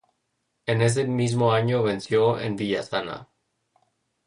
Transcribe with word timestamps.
Ese 0.65 1.05
mismo 1.05 1.53
año 1.53 1.83
venció 1.83 2.39
en 2.39 2.55
Villasana. 2.55 3.27